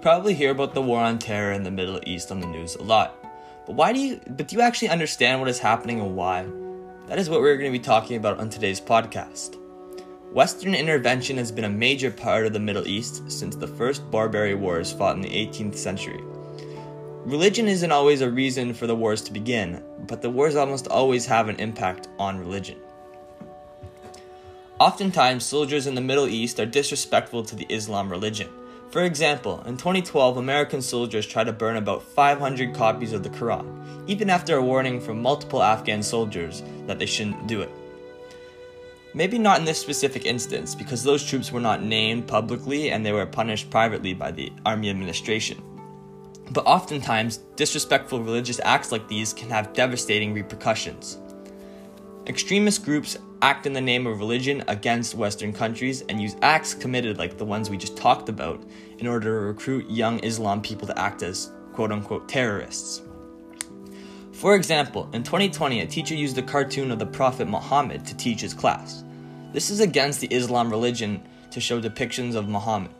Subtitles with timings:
[0.00, 2.82] probably hear about the war on terror in the Middle East on the news a
[2.82, 3.14] lot.
[3.66, 6.46] But why do you but do you actually understand what is happening and why?
[7.06, 9.56] That is what we're going to be talking about on today's podcast.
[10.32, 14.54] Western intervention has been a major part of the Middle East since the first Barbary
[14.54, 16.20] Wars fought in the 18th century.
[17.24, 21.26] Religion isn't always a reason for the wars to begin, but the wars almost always
[21.26, 22.78] have an impact on religion.
[24.78, 28.48] Oftentimes, soldiers in the Middle East are disrespectful to the Islam religion.
[28.90, 33.66] For example, in 2012, American soldiers tried to burn about 500 copies of the Quran,
[34.06, 37.70] even after a warning from multiple Afghan soldiers that they shouldn't do it.
[39.12, 43.12] Maybe not in this specific instance, because those troops were not named publicly and they
[43.12, 45.62] were punished privately by the Army administration.
[46.52, 51.18] But oftentimes, disrespectful religious acts like these can have devastating repercussions.
[52.26, 57.18] Extremist groups act in the name of religion against Western countries and use acts committed
[57.18, 58.62] like the ones we just talked about
[58.98, 63.02] in order to recruit young Islam people to act as quote unquote terrorists.
[64.32, 68.40] For example, in 2020, a teacher used a cartoon of the Prophet Muhammad to teach
[68.40, 69.02] his class.
[69.52, 72.92] This is against the Islam religion to show depictions of Muhammad.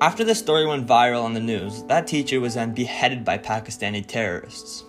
[0.00, 4.06] After the story went viral on the news, that teacher was then beheaded by Pakistani
[4.06, 4.84] terrorists.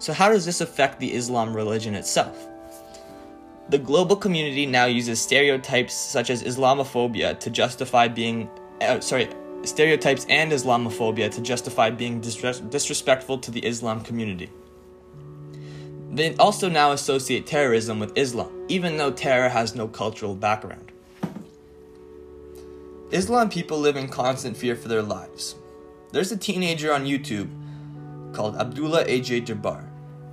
[0.00, 2.48] So, how does this affect the Islam religion itself?
[3.70, 9.28] The global community now uses stereotypes such as Islamophobia to justify being, uh, sorry,
[9.62, 14.50] stereotypes and Islamophobia to justify being disrespectful to the Islam community.
[16.10, 20.90] They also now associate terrorism with Islam, even though terror has no cultural background.
[23.12, 25.54] Islam people live in constant fear for their lives.
[26.10, 27.48] There's a teenager on YouTube
[28.32, 29.84] called Abdullah AJ Jabbar.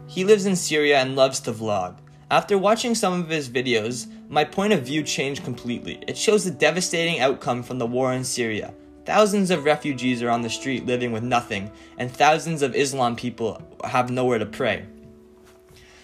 [0.08, 2.00] He lives in Syria and loves to vlog.
[2.30, 6.04] After watching some of his videos, my point of view changed completely.
[6.08, 8.74] It shows the devastating outcome from the war in Syria,
[9.08, 13.62] Thousands of refugees are on the street living with nothing, and thousands of Islam people
[13.86, 14.86] have nowhere to pray.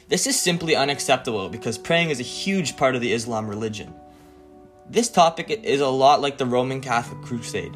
[0.07, 3.93] This is simply unacceptable because praying is a huge part of the Islam religion.
[4.89, 7.75] This topic is a lot like the Roman Catholic Crusade.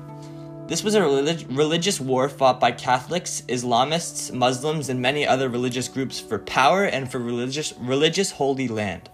[0.68, 5.88] This was a relig- religious war fought by Catholics, Islamists, Muslims, and many other religious
[5.88, 9.10] groups for power and for religious, religious holy land.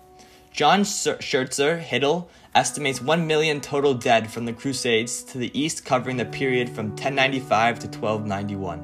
[0.51, 6.17] John Shertzer Hittell estimates 1 million total dead from the Crusades to the east, covering
[6.17, 8.79] the period from 1095 to 1291.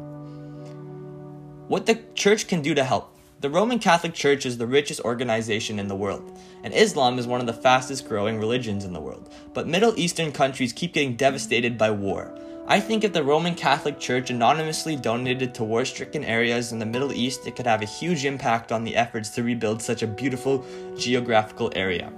[1.67, 3.15] What the church can do to help.
[3.41, 7.39] The Roman Catholic Church is the richest organization in the world, and Islam is one
[7.39, 9.33] of the fastest growing religions in the world.
[9.53, 12.35] But Middle Eastern countries keep getting devastated by war.
[12.71, 16.85] I think if the Roman Catholic Church anonymously donated to war stricken areas in the
[16.85, 20.07] Middle East, it could have a huge impact on the efforts to rebuild such a
[20.07, 20.63] beautiful
[20.95, 22.13] geographical area.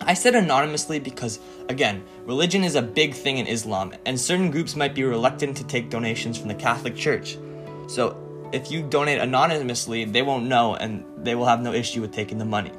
[0.00, 1.38] I said anonymously because,
[1.68, 5.64] again, religion is a big thing in Islam, and certain groups might be reluctant to
[5.64, 7.38] take donations from the Catholic Church.
[7.86, 8.16] So,
[8.52, 12.38] if you donate anonymously, they won't know and they will have no issue with taking
[12.38, 12.72] the money.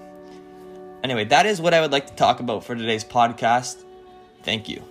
[1.05, 3.85] Anyway, that is what I would like to talk about for today's podcast.
[4.43, 4.83] Thank you.